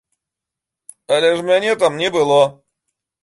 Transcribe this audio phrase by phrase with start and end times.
[1.17, 2.39] Але ж мяне там не было.